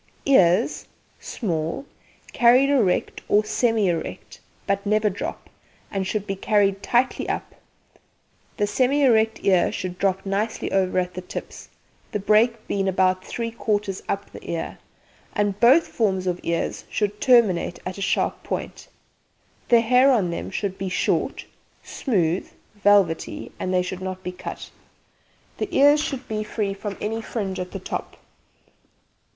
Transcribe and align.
EARS 0.25 0.87
Small, 1.19 1.85
carried 2.33 2.71
erect 2.71 3.21
or 3.27 3.45
semi 3.45 3.87
erect, 3.87 4.39
but 4.65 4.83
never 4.83 5.11
drop, 5.11 5.47
and 5.91 6.07
should 6.07 6.25
be 6.25 6.35
carried 6.35 6.81
tightly 6.81 7.29
up. 7.29 7.53
The 8.57 8.65
semi 8.65 9.03
erect 9.03 9.41
ear 9.45 9.71
should 9.71 9.99
drop 9.99 10.25
nicely 10.25 10.71
over 10.71 10.97
at 10.97 11.13
the 11.13 11.21
tips, 11.21 11.69
the 12.13 12.17
break 12.19 12.65
being 12.67 12.87
about 12.87 13.23
three 13.23 13.51
quarters 13.51 14.01
up 14.09 14.31
the 14.31 14.49
ear, 14.49 14.79
and 15.35 15.59
both 15.59 15.85
forms 15.89 16.25
of 16.25 16.39
ears 16.41 16.85
should 16.89 17.21
terminate 17.21 17.77
in 17.85 17.91
a 17.91 18.01
sharp 18.01 18.41
point. 18.41 18.87
The 19.69 19.81
hair 19.81 20.11
on 20.11 20.31
them 20.31 20.49
should 20.49 20.79
be 20.79 20.89
short, 20.89 21.45
smooth 21.83 22.49
(velvety), 22.73 23.51
and 23.59 23.71
they 23.71 23.83
should 23.83 24.01
not 24.01 24.23
be 24.23 24.31
cut. 24.31 24.71
The 25.59 25.69
ears 25.71 26.01
should 26.01 26.27
be 26.27 26.43
free 26.43 26.73
from 26.73 26.97
any 26.99 27.21
fringe 27.21 27.59
at 27.59 27.69
the 27.71 27.77
top. 27.79 28.17